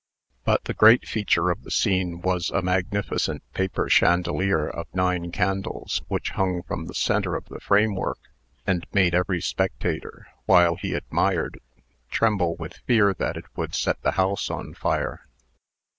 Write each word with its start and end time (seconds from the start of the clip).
But 0.45 0.63
the 0.63 0.73
great 0.73 1.07
feature 1.07 1.51
of 1.51 1.61
the 1.61 1.69
scene 1.69 2.21
was 2.21 2.49
a 2.49 2.63
magnificent 2.63 3.43
paper 3.53 3.87
chandelier 3.87 4.67
of 4.67 4.87
nine 4.95 5.31
candles, 5.31 6.01
which 6.07 6.31
hung 6.31 6.63
from 6.63 6.87
the 6.87 6.95
centre 6.95 7.35
of 7.35 7.45
the 7.49 7.59
framework, 7.59 8.17
and 8.65 8.87
made 8.93 9.13
every 9.13 9.41
spectator, 9.41 10.25
while 10.47 10.75
he 10.75 10.95
admired, 10.95 11.59
tremble 12.09 12.55
with 12.55 12.77
fear 12.87 13.13
that 13.13 13.37
it 13.37 13.45
would 13.55 13.75
set 13.75 14.01
the 14.01 14.13
house 14.13 14.49
on 14.49 14.73
fire. 14.73 15.27